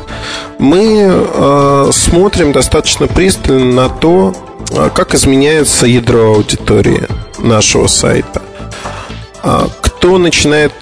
Мы 0.58 1.04
э, 1.08 1.90
смотрим 1.92 2.52
достаточно 2.52 3.08
пристально 3.08 3.64
на 3.64 3.88
то, 3.88 4.34
э, 4.70 4.90
как 4.94 5.14
изменяется 5.14 5.86
ядро 5.86 6.34
аудитории 6.34 7.02
нашего 7.38 7.88
сайта. 7.88 8.42
Э, 9.42 9.66
кто 9.82 10.18
начинает 10.18 10.72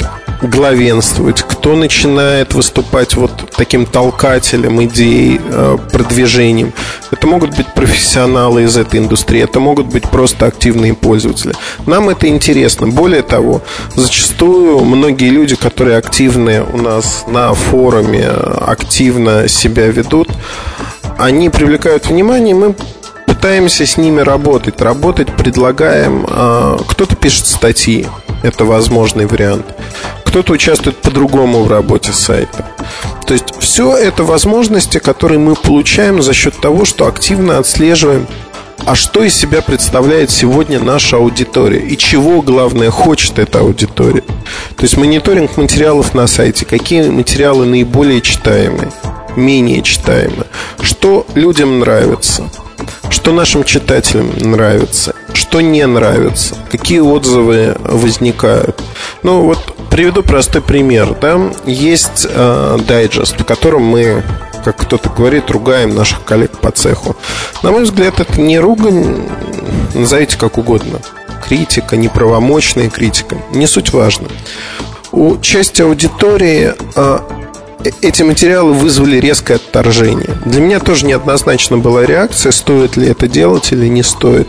главенствовать, 0.49 1.43
кто 1.43 1.77
начинает 1.77 2.55
выступать 2.55 3.15
вот 3.15 3.33
таким 3.57 3.87
толкателем 3.87 4.83
идей, 4.85 5.41
э, 5.43 5.79
продвижением. 5.93 6.73
Это 7.11 7.27
могут 7.27 7.57
быть 7.57 7.67
профессионалы 7.75 8.65
из 8.65 8.77
этой 8.77 9.01
индустрии, 9.01 9.43
это 9.43 9.61
могут 9.61 9.87
быть 9.87 10.09
просто 10.11 10.47
активные 10.47 10.95
пользователи. 10.95 11.55
Нам 11.87 12.09
это 12.09 12.29
интересно. 12.29 12.87
Более 12.87 13.23
того, 13.23 13.63
зачастую 13.95 14.85
многие 14.85 15.31
люди, 15.31 15.57
которые 15.57 15.97
активны 15.97 16.63
у 16.63 16.77
нас 16.77 17.25
на 17.27 17.55
форуме, 17.55 18.27
активно 18.27 19.49
себя 19.49 19.87
ведут, 19.87 20.29
они 21.19 21.49
привлекают 21.51 22.07
внимание, 22.07 22.55
мы 22.55 22.75
пытаемся 23.27 23.87
с 23.87 23.97
ними 23.97 24.21
работать. 24.21 24.81
Работать 24.81 25.35
предлагаем. 25.37 26.27
Э, 26.29 26.79
кто-то 26.89 27.15
пишет 27.15 27.47
статьи, 27.47 28.07
это 28.45 28.65
возможный 28.65 29.27
вариант 29.27 29.67
кто-то 30.35 30.55
участвует 30.55 30.97
по-другому 30.97 31.63
в 31.63 31.71
работе 31.71 32.13
сайта. 32.13 32.67
То 33.25 33.35
есть 33.35 33.55
все 33.61 33.97
это 33.97 34.25
возможности, 34.25 34.99
которые 34.99 35.39
мы 35.39 35.55
получаем 35.55 36.21
за 36.23 36.35
счет 36.35 36.61
того, 36.61 36.85
что 36.85 37.07
активно 37.07 37.59
отслеживаем 37.59 38.27
а 38.85 38.97
что 38.97 39.23
из 39.23 39.35
себя 39.35 39.63
представляет 39.63 40.33
сегодня 40.33 40.81
наша 40.81 41.19
аудитория 41.19 41.79
и 41.79 41.97
чего, 41.97 42.43
главное, 42.43 42.91
хочет 42.91 43.39
эта 43.39 43.61
аудитория. 43.61 44.25
То 44.77 44.83
есть 44.83 44.97
мониторинг 44.97 45.57
материалов 45.57 46.15
на 46.15 46.27
сайте, 46.27 46.65
какие 46.67 47.09
материалы 47.09 47.67
наиболее 47.67 48.21
читаемые, 48.21 48.91
менее 49.37 49.83
читаемые, 49.83 50.47
что 50.81 51.27
людям 51.37 51.79
нравится, 51.79 52.51
что 53.09 53.33
нашим 53.33 53.63
читателям 53.63 54.33
нравится, 54.39 55.15
что 55.45 55.61
не 55.61 55.87
нравится, 55.87 56.57
какие 56.71 57.01
отзывы 57.01 57.77
возникают. 57.85 58.83
Ну 59.23 59.43
вот 59.43 59.75
Приведу 59.95 60.25
простой 60.25 60.61
пример. 60.61 61.15
Да? 61.21 61.41
Есть 61.67 62.27
э, 62.29 62.79
дайджест, 62.85 63.41
в 63.41 63.45
котором 63.45 63.83
мы 63.83 64.25
как 64.65 64.77
кто-то 64.79 65.09
говорит, 65.09 65.51
ругаем 65.51 65.95
наших 65.95 66.25
коллег 66.25 66.59
по 66.59 66.73
цеху. 66.73 67.15
На 67.63 67.71
мой 67.71 67.85
взгляд, 67.85 68.19
это 68.19 68.41
не 68.41 68.59
ругань, 68.59 69.29
назовите 69.95 70.37
как 70.37 70.59
угодно. 70.59 70.99
Критика, 71.47 71.97
неправомочная 71.97 72.91
критика. 72.91 73.37
Не 73.53 73.69
суть 73.69 73.93
важно. 73.93 74.27
У 75.13 75.37
части 75.39 75.83
аудитории 75.83 76.73
а, 76.97 77.25
эти 78.01 78.23
материалы 78.23 78.73
вызвали 78.73 79.19
резкое 79.19 79.55
отторжение. 79.55 80.31
Для 80.45 80.61
меня 80.61 80.81
тоже 80.81 81.07
неоднозначно 81.07 81.79
была 81.79 82.05
реакция, 82.05 82.53
стоит 82.53 82.97
ли 82.97 83.09
это 83.09 83.29
делать 83.29 83.73
или 83.73 83.87
не 83.89 84.03
стоит. 84.03 84.49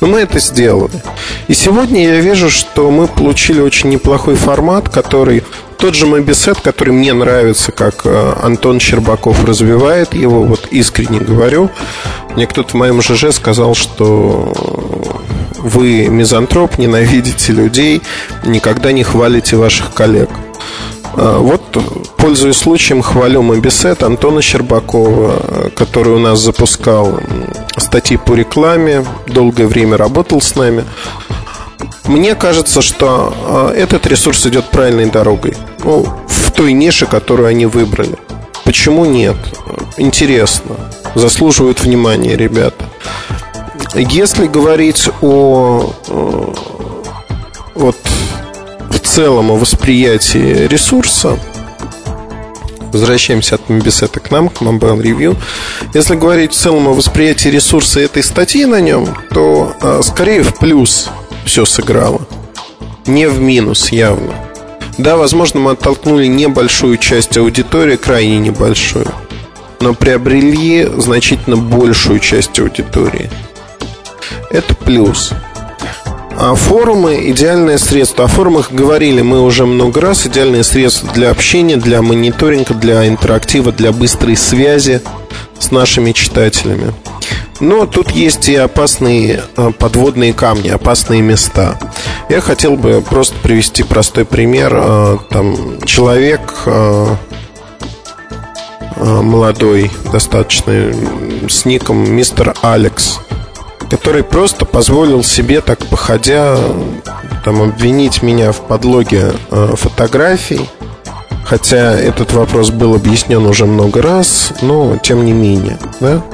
Но 0.00 0.06
мы 0.06 0.20
это 0.20 0.38
сделали. 0.38 1.02
И 1.48 1.54
сегодня 1.54 2.06
я 2.06 2.20
вижу, 2.20 2.50
что 2.50 2.90
мы 2.90 3.06
получили 3.06 3.60
очень 3.60 3.90
неплохой 3.90 4.34
формат, 4.34 4.88
который 4.88 5.42
тот 5.78 5.94
же 5.94 6.06
мой 6.06 6.22
бесед, 6.22 6.60
который 6.60 6.94
мне 6.94 7.12
нравится, 7.12 7.72
как 7.72 8.06
э, 8.06 8.32
Антон 8.42 8.80
Щербаков 8.80 9.44
развивает 9.44 10.14
его, 10.14 10.44
вот 10.44 10.68
искренне 10.70 11.20
говорю. 11.20 11.70
Мне 12.30 12.46
кто-то 12.46 12.70
в 12.70 12.74
моем 12.74 13.02
ЖЖ 13.02 13.32
сказал, 13.32 13.74
что 13.74 14.52
вы 15.58 16.08
мизантроп, 16.08 16.78
ненавидите 16.78 17.52
людей, 17.52 18.02
никогда 18.44 18.92
не 18.92 19.02
хвалите 19.02 19.56
ваших 19.56 19.92
коллег. 19.92 20.30
А, 21.16 21.38
вот, 21.38 21.62
пользуясь 22.16 22.56
случаем, 22.56 23.02
хвалю 23.02 23.42
Мобисет 23.42 24.02
Антона 24.02 24.42
Щербакова, 24.42 25.70
который 25.76 26.12
у 26.12 26.18
нас 26.18 26.40
запускал 26.40 27.20
статьи 27.76 28.16
по 28.16 28.34
рекламе, 28.34 29.04
долгое 29.26 29.66
время 29.66 29.96
работал 29.96 30.40
с 30.40 30.54
нами. 30.56 30.84
Мне 32.04 32.34
кажется, 32.34 32.82
что 32.82 33.32
а, 33.46 33.72
этот 33.72 34.06
ресурс 34.06 34.46
идет 34.46 34.70
правильной 34.70 35.10
дорогой. 35.10 35.56
Ну, 35.84 36.06
в 36.26 36.50
той 36.50 36.72
нише, 36.72 37.06
которую 37.06 37.48
они 37.48 37.66
выбрали. 37.66 38.16
Почему 38.64 39.04
нет? 39.04 39.36
Интересно. 39.96 40.76
Заслуживают 41.14 41.80
внимания 41.80 42.36
ребята. 42.36 42.86
Если 43.94 44.46
говорить 44.46 45.08
о 45.20 45.92
вот 47.74 47.96
целом 49.14 49.52
о 49.52 49.54
восприятии 49.54 50.66
ресурса, 50.66 51.38
возвращаемся 52.92 53.54
от 53.54 53.68
Мобисета 53.68 54.18
к 54.18 54.32
нам, 54.32 54.48
к 54.48 54.60
Mobile 54.60 55.00
Review. 55.00 55.36
Если 55.94 56.16
говорить 56.16 56.52
в 56.52 56.56
целом 56.56 56.88
о 56.88 56.94
восприятии 56.94 57.46
ресурса 57.46 58.00
этой 58.00 58.24
статьи 58.24 58.64
на 58.64 58.80
нем, 58.80 59.16
то 59.30 59.72
а, 59.80 60.02
скорее 60.02 60.42
в 60.42 60.58
плюс 60.58 61.10
все 61.44 61.64
сыграло. 61.64 62.26
Не 63.06 63.28
в 63.28 63.40
минус 63.40 63.92
явно. 63.92 64.34
Да, 64.98 65.16
возможно, 65.16 65.60
мы 65.60 65.70
оттолкнули 65.70 66.26
небольшую 66.26 66.96
часть 66.96 67.36
аудитории, 67.36 67.94
крайне 67.94 68.38
небольшую, 68.38 69.06
но 69.78 69.94
приобрели 69.94 70.88
значительно 70.96 71.56
большую 71.56 72.18
часть 72.18 72.58
аудитории. 72.58 73.30
Это 74.50 74.74
плюс. 74.74 75.32
А 76.36 76.54
форумы– 76.54 77.30
идеальное 77.30 77.78
средство. 77.78 78.24
О 78.24 78.28
форумах 78.28 78.72
говорили 78.72 79.22
мы 79.22 79.40
уже 79.40 79.66
много 79.66 80.00
раз. 80.00 80.26
Идеальное 80.26 80.62
средство 80.62 81.12
для 81.12 81.30
общения, 81.30 81.76
для 81.76 82.02
мониторинга, 82.02 82.74
для 82.74 83.06
интерактива, 83.06 83.72
для 83.72 83.92
быстрой 83.92 84.36
связи 84.36 85.00
с 85.58 85.70
нашими 85.70 86.12
читателями. 86.12 86.92
Но 87.60 87.86
тут 87.86 88.10
есть 88.10 88.48
и 88.48 88.56
опасные 88.56 89.44
а, 89.56 89.70
подводные 89.70 90.32
камни, 90.32 90.68
опасные 90.68 91.22
места. 91.22 91.78
Я 92.28 92.40
хотел 92.40 92.76
бы 92.76 93.00
просто 93.00 93.36
привести 93.42 93.84
простой 93.84 94.24
пример. 94.24 94.72
А, 94.74 95.18
там 95.30 95.80
человек 95.86 96.40
а, 96.66 97.16
молодой, 98.96 99.90
достаточно, 100.12 100.92
с 101.48 101.64
ником 101.64 102.10
мистер 102.10 102.54
Алекс– 102.62 103.20
который 103.94 104.24
просто 104.24 104.64
позволил 104.64 105.22
себе, 105.22 105.60
так 105.60 105.86
походя, 105.86 106.58
там, 107.44 107.62
обвинить 107.62 108.24
меня 108.24 108.50
в 108.50 108.60
подлоге 108.62 109.30
э, 109.52 109.74
фотографий. 109.76 110.68
Хотя 111.44 111.92
этот 111.92 112.32
вопрос 112.32 112.70
был 112.70 112.96
объяснен 112.96 113.46
уже 113.46 113.66
много 113.66 114.02
раз, 114.02 114.52
но 114.62 114.96
тем 114.96 115.24
не 115.24 115.30
менее, 115.30 115.78
да? 116.00 116.24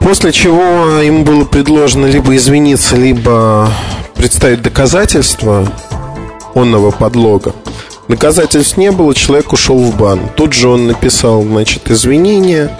После 0.00 0.32
чего 0.32 0.98
ему 1.00 1.22
было 1.22 1.44
предложено 1.44 2.06
либо 2.06 2.34
извиниться, 2.34 2.96
либо 2.96 3.70
представить 4.16 4.62
доказательства 4.62 5.72
онного 6.56 6.90
подлога. 6.90 7.52
Доказательств 8.08 8.78
не 8.78 8.90
было, 8.90 9.14
человек 9.14 9.52
ушел 9.52 9.78
в 9.78 9.96
бан. 9.96 10.28
Тут 10.34 10.54
же 10.54 10.70
он 10.70 10.88
написал, 10.88 11.44
значит, 11.44 11.88
извинения, 11.88 12.76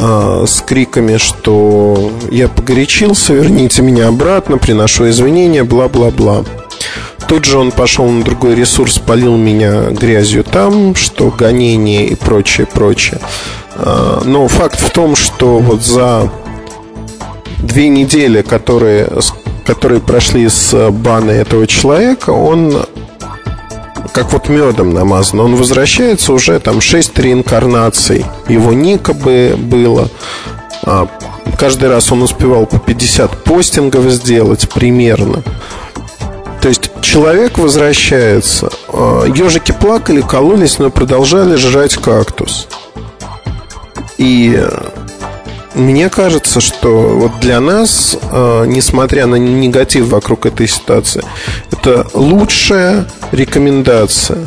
а, 0.00 0.44
с 0.46 0.60
криками, 0.60 1.16
что 1.16 2.12
я 2.30 2.48
погорячился, 2.48 3.34
верните 3.34 3.82
меня 3.82 4.08
обратно, 4.08 4.56
приношу 4.56 5.08
извинения, 5.08 5.64
бла-бла-бла. 5.64 6.44
Тут 7.26 7.44
же 7.44 7.58
он 7.58 7.72
пошел 7.72 8.06
на 8.06 8.22
другой 8.22 8.54
ресурс, 8.54 8.98
полил 8.98 9.36
меня 9.36 9.90
грязью 9.90 10.44
там, 10.44 10.94
что 10.94 11.30
гонение 11.30 12.06
и 12.06 12.14
прочее, 12.14 12.66
прочее. 12.66 13.20
А, 13.74 14.22
но 14.24 14.46
факт 14.46 14.80
в 14.80 14.90
том, 14.90 15.16
что 15.16 15.58
вот 15.58 15.82
за 15.82 16.30
две 17.58 17.88
недели, 17.88 18.42
которые, 18.42 19.10
которые 19.66 20.00
прошли 20.00 20.48
с 20.48 20.90
бана 20.90 21.32
этого 21.32 21.66
человека, 21.66 22.30
он 22.30 22.84
как 24.12 24.32
вот 24.32 24.48
медом 24.48 24.92
намазан. 24.92 25.40
Он 25.40 25.56
возвращается 25.56 26.32
уже 26.32 26.58
там 26.60 26.80
6 26.80 27.18
реинкарнаций. 27.18 28.24
Его 28.48 28.72
ника 28.72 29.12
бы 29.12 29.54
было. 29.56 30.08
А, 30.82 31.08
каждый 31.58 31.88
раз 31.88 32.10
он 32.12 32.22
успевал 32.22 32.66
по 32.66 32.78
50 32.78 33.44
постингов 33.44 34.10
сделать 34.10 34.68
примерно. 34.68 35.42
То 36.60 36.68
есть 36.68 36.90
человек 37.02 37.58
возвращается. 37.58 38.70
А, 38.88 39.24
ежики 39.24 39.72
плакали, 39.72 40.20
кололись, 40.20 40.78
но 40.78 40.90
продолжали 40.90 41.56
жрать 41.56 41.96
кактус. 41.96 42.68
И 44.16 44.60
мне 45.74 46.08
кажется, 46.08 46.60
что 46.60 46.88
вот 46.88 47.40
для 47.40 47.60
нас, 47.60 48.16
э, 48.30 48.64
несмотря 48.66 49.26
на 49.26 49.36
негатив 49.36 50.08
вокруг 50.08 50.46
этой 50.46 50.66
ситуации, 50.66 51.22
это 51.70 52.06
лучшая 52.14 53.06
рекомендация, 53.32 54.38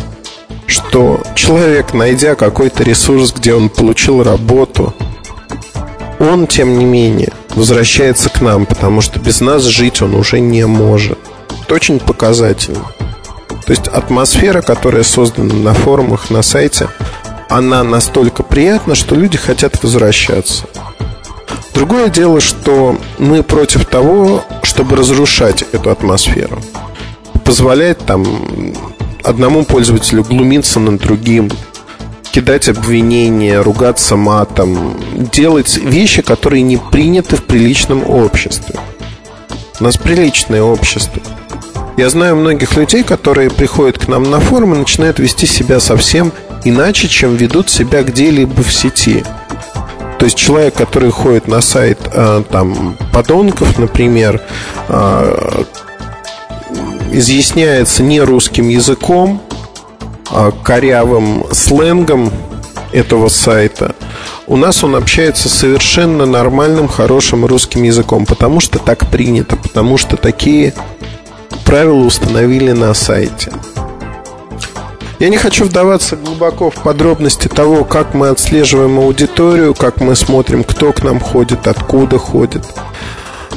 что 0.68 1.22
человек, 1.36 1.94
найдя 1.94 2.36
какой-то 2.36 2.84
ресурс, 2.84 3.34
где 3.34 3.54
он 3.54 3.70
получил 3.70 4.24
работу, 4.24 4.94
он, 6.20 6.48
тем 6.48 6.78
не 6.78 6.86
менее, 6.86 7.34
возвращается 7.56 8.30
к 8.30 8.42
нам, 8.42 8.66
потому 8.66 9.02
что 9.02 9.20
без 9.20 9.42
нас 9.42 9.64
жить 9.64 10.02
он 10.02 10.16
уже 10.16 10.40
не 10.40 10.66
может. 10.66 11.18
Это 11.64 11.76
очень 11.76 12.00
показательно. 12.00 12.86
То 13.66 13.72
есть 13.72 13.88
атмосфера, 13.88 14.62
которая 14.62 15.04
создана 15.04 15.54
на 15.54 15.74
форумах, 15.74 16.30
на 16.30 16.42
сайте, 16.42 16.90
она 17.50 17.84
настолько 17.84 18.44
приятна, 18.44 18.96
что 18.96 19.16
люди 19.16 19.38
хотят 19.38 19.82
возвращаться. 19.84 20.66
Другое 21.74 22.10
дело, 22.10 22.42
что 22.42 22.98
мы 23.18 23.44
против 23.44 23.86
того, 23.86 24.44
чтобы 24.64 24.98
разрушать 24.98 25.64
эту 25.72 25.90
атмосферу. 25.90 26.62
Позволять 27.46 27.98
там 28.00 28.26
одному 29.24 29.64
пользователю 29.64 30.24
глумиться 30.24 30.80
над 30.80 31.02
другим, 31.02 31.50
кидать 32.32 32.70
обвинения, 32.70 33.62
ругаться 33.62 34.16
матом, 34.16 34.98
делать 35.32 35.78
вещи, 35.78 36.22
которые 36.22 36.62
не 36.62 36.78
приняты 36.78 37.38
в 37.38 37.44
приличном 37.44 38.10
обществе. 38.10 38.76
У 39.80 39.84
нас 39.84 39.98
приличное 39.98 40.62
общество. 40.62 41.22
Я 41.98 42.10
знаю 42.10 42.36
многих 42.36 42.76
людей, 42.76 43.04
которые 43.04 43.50
приходят 43.50 43.98
к 43.98 44.08
нам 44.08 44.30
на 44.30 44.40
форум 44.40 44.76
и 44.76 44.78
начинают 44.78 45.20
вести 45.20 45.46
себя 45.46 45.80
совсем 45.80 46.32
иначе, 46.64 47.08
чем 47.08 47.36
ведут 47.36 47.70
себя 47.70 48.04
где-либо 48.04 48.62
в 48.62 48.74
сети– 48.74 49.24
то 50.22 50.26
есть 50.26 50.38
человек, 50.38 50.76
который 50.76 51.10
ходит 51.10 51.48
на 51.48 51.62
сайт 51.62 51.98
э, 52.14 52.44
там 52.52 52.96
подонков, 53.12 53.80
например, 53.80 54.40
э, 54.88 55.64
изъясняется 57.12 58.04
не 58.04 58.22
русским 58.22 58.70
языком, 58.70 59.42
а 60.30 60.52
корявым 60.52 61.46
сленгом 61.52 62.32
этого 62.92 63.30
сайта. 63.30 63.96
У 64.46 64.58
нас 64.58 64.84
он 64.84 64.96
общается 64.96 65.50
совершенно 65.50 66.28
нормальным, 66.28 66.88
хорошим 66.88 67.44
русским 67.44 67.82
языком, 67.82 68.28
потому 68.28 68.60
что 68.60 68.78
так 68.78 69.10
принято, 69.10 69.56
потому 69.56 69.98
что 69.98 70.18
такие 70.18 70.76
правила 71.66 72.06
установили 72.06 72.74
на 72.74 72.94
сайте. 72.94 73.52
Я 75.22 75.30
не 75.30 75.38
хочу 75.38 75.66
вдаваться 75.66 76.16
глубоко 76.16 76.72
в 76.72 76.82
подробности 76.82 77.48
того, 77.48 77.84
как 77.86 78.16
мы 78.16 78.30
отслеживаем 78.30 78.98
аудиторию, 78.98 79.76
как 79.76 80.02
мы 80.02 80.16
смотрим, 80.16 80.64
кто 80.64 80.92
к 80.94 81.04
нам 81.04 81.20
ходит, 81.20 81.68
откуда 81.68 82.18
ходит. 82.18 82.64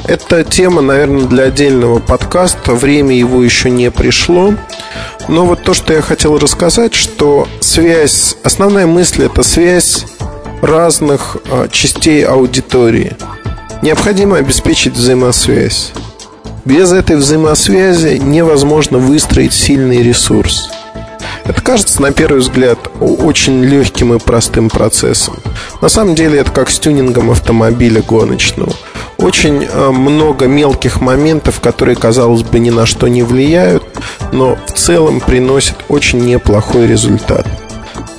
Это 0.03 0.43
тема, 0.43 0.83
наверное, 0.83 1.25
для 1.25 1.45
отдельного 1.45 1.97
подкаста. 1.97 2.75
Время 2.75 3.17
его 3.17 3.41
еще 3.41 3.71
не 3.71 3.89
пришло. 3.89 4.53
Но 5.27 5.47
вот 5.47 5.63
то, 5.63 5.73
что 5.73 5.91
я 5.91 6.03
хотел 6.03 6.37
рассказать, 6.37 6.93
что 6.93 7.47
связь, 7.61 8.37
основная 8.43 8.85
мысль 8.85 9.23
это 9.23 9.41
связь 9.41 10.05
разных 10.61 11.37
а, 11.49 11.67
частей 11.67 12.23
аудитории. 12.23 13.17
Необходимо 13.81 14.37
обеспечить 14.37 14.93
взаимосвязь. 14.93 15.93
Без 16.63 16.91
этой 16.91 17.15
взаимосвязи 17.15 18.19
невозможно 18.19 18.99
выстроить 18.99 19.53
сильный 19.53 20.03
ресурс. 20.03 20.69
Это 21.45 21.61
кажется, 21.61 22.01
на 22.01 22.11
первый 22.11 22.39
взгляд, 22.39 22.79
очень 22.99 23.63
легким 23.63 24.15
и 24.15 24.19
простым 24.19 24.67
процессом. 24.67 25.37
На 25.79 25.89
самом 25.89 26.15
деле 26.15 26.39
это 26.39 26.51
как 26.51 26.69
с 26.71 26.79
тюнингом 26.79 27.29
автомобиля 27.29 28.01
гоночного. 28.01 28.73
Очень 29.17 29.63
э, 29.63 29.89
много 29.91 30.47
мелких 30.47 31.01
моментов, 31.01 31.59
которые, 31.59 31.95
казалось 31.95 32.41
бы, 32.41 32.57
ни 32.57 32.71
на 32.71 32.87
что 32.87 33.07
не 33.07 33.21
влияют, 33.21 33.83
но 34.31 34.57
в 34.67 34.73
целом 34.73 35.21
приносят 35.21 35.77
очень 35.87 36.25
неплохой 36.25 36.87
результат. 36.87 37.47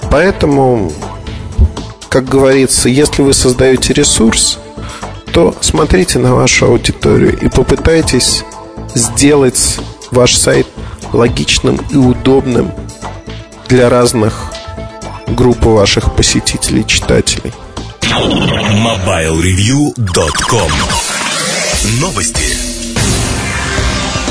Поэтому, 0.09 0.93
как 2.09 2.27
говорится, 2.27 2.89
если 2.89 3.23
вы 3.23 3.35
создаете 3.35 3.93
ресурс, 3.93 4.61
то 5.33 5.55
смотрите 5.61 6.21
на 6.21 6.35
вашу 6.35 6.67
аудиторию 6.67 7.37
и 7.39 7.49
попытайтесь 7.49 8.45
сделать 8.95 9.79
ваш 10.13 10.37
сайт 10.37 10.69
логичным 11.13 11.81
и 11.91 11.97
удобным 11.97 12.71
для 13.69 13.89
разных 13.89 14.53
групп 15.29 15.65
ваших 15.65 16.15
посетителей, 16.15 16.85
читателей. 16.87 17.55
MobileReview.com 18.03 20.71
Новости. 22.01 22.66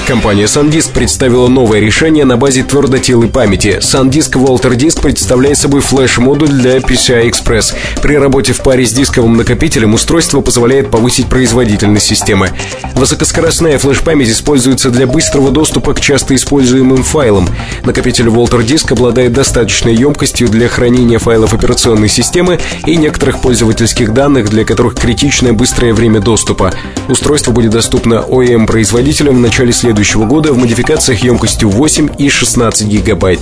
Компания 0.07 0.43
SanDisk 0.43 0.93
представила 0.93 1.47
новое 1.47 1.79
решение 1.79 2.25
на 2.25 2.37
базе 2.37 2.61
твердотелой 2.61 3.27
памяти. 3.27 3.79
SanDisk 3.81 4.33
Walter 4.33 4.75
Disk 4.75 5.01
представляет 5.01 5.57
собой 5.57 5.81
флеш-модуль 5.81 6.49
для 6.49 6.77
PCI 6.77 7.27
Express. 7.27 7.73
При 8.03 8.15
работе 8.15 8.53
в 8.53 8.61
паре 8.61 8.85
с 8.85 8.93
дисковым 8.93 9.35
накопителем 9.35 9.95
устройство 9.95 10.41
позволяет 10.41 10.91
повысить 10.91 11.25
производительность 11.25 12.05
системы. 12.05 12.51
Высокоскоростная 12.93 13.79
флеш-память 13.79 14.29
используется 14.29 14.91
для 14.91 15.07
быстрого 15.07 15.49
доступа 15.49 15.95
к 15.95 16.01
часто 16.01 16.35
используемым 16.35 17.01
файлам. 17.01 17.49
Накопитель 17.83 18.27
Walter 18.27 18.63
Disk 18.63 18.91
обладает 18.91 19.33
достаточной 19.33 19.95
емкостью 19.95 20.49
для 20.49 20.67
хранения 20.67 21.17
файлов 21.17 21.55
операционной 21.55 22.09
системы 22.09 22.59
и 22.85 22.95
некоторых 22.95 23.41
пользовательских 23.41 24.13
данных, 24.13 24.49
для 24.49 24.65
которых 24.65 24.93
критичное 24.93 25.53
быстрое 25.53 25.95
время 25.95 26.19
доступа. 26.19 26.75
Устройство 27.09 27.51
будет 27.51 27.71
доступно 27.71 28.23
OEM-производителям 28.27 29.37
в 29.37 29.39
начале 29.39 29.73
следующего 29.73 29.94
следующего 29.95 30.25
года 30.25 30.51
в 30.51 30.57
модификациях 30.57 31.23
емкостью 31.23 31.69
8 31.69 32.09
и 32.17 32.27
16 32.27 32.85
гигабайт. 32.85 33.39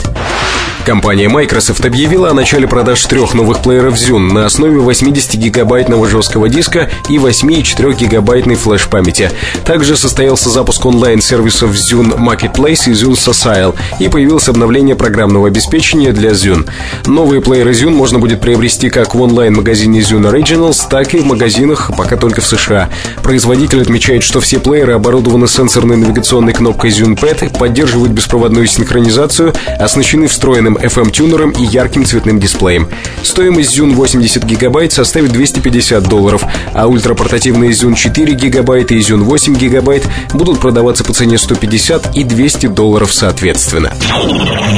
Компания 0.86 1.30
Microsoft 1.30 1.86
объявила 1.86 2.30
о 2.30 2.34
начале 2.34 2.68
продаж 2.68 3.06
трех 3.06 3.34
новых 3.34 3.62
плееров 3.62 3.96
Zune 3.96 4.34
на 4.34 4.46
основе 4.46 4.82
80-гигабайтного 4.82 6.10
жесткого 6.10 6.50
диска 6.50 6.90
и 7.08 7.16
8,4-гигабайтной 7.16 8.56
флеш-памяти. 8.56 9.32
Также 9.64 9.96
состоялся 9.96 10.50
запуск 10.50 10.86
онлайн-сервисов 10.86 11.72
Zune 11.72 12.18
Marketplace 12.18 12.90
и 12.90 12.92
Zune 12.92 13.14
Sociale 13.14 13.74
и 14.00 14.10
появилось 14.10 14.50
обновление 14.50 14.98
программного 14.98 15.48
обеспечения 15.48 16.12
для 16.12 16.32
Zune. 16.32 16.70
Новые 17.06 17.42
плееры 17.42 17.72
Zune 17.72 17.96
можно 17.96 18.20
будет 18.20 18.42
приобрести 18.42 18.90
как 18.90 19.16
в 19.16 19.22
онлайн-магазине 19.22 20.02
Zune 20.02 20.34
Originals, 20.34 20.82
так 20.90 21.14
и 21.14 21.20
в 21.20 21.26
магазинах, 21.26 21.92
пока 21.98 22.18
только 22.18 22.42
в 22.42 22.46
США. 22.46 22.90
Производитель 23.24 23.82
отмечает, 23.82 24.22
что 24.22 24.42
все 24.42 24.60
плееры 24.60 24.92
оборудованы 24.92 25.48
сенсорной 25.48 25.96
навигационной 25.96 26.43
кнопкой 26.52 26.90
Zune 26.90 27.18
Pad, 27.18 27.58
поддерживают 27.58 28.12
беспроводную 28.12 28.68
синхронизацию, 28.68 29.54
оснащены 29.80 30.28
встроенным 30.28 30.76
FM-тюнером 30.76 31.52
и 31.52 31.64
ярким 31.64 32.06
цветным 32.06 32.40
дисплеем. 32.40 32.90
Стоимость 33.22 33.78
Zune 33.78 33.94
80 33.94 34.44
гигабайт 34.44 34.92
составит 34.92 35.32
250 35.32 36.04
долларов, 36.04 36.44
а 36.74 36.88
ультрапортативные 36.88 37.72
Zune 37.72 37.96
4 37.96 38.34
гигабайта 38.34 38.96
и 38.96 39.00
Zune 39.00 39.24
8 39.24 39.56
гигабайт 39.56 40.06
будут 40.34 40.60
продаваться 40.60 41.06
по 41.06 41.14
цене 41.14 41.38
150 41.38 42.18
и 42.18 42.26
200 42.26 42.68
долларов 42.68 43.14
соответственно. 43.14 43.94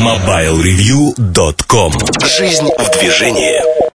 MobileReview.com 0.03 1.93
Жизнь 2.37 2.69
в 2.77 2.99
движении 2.99 3.94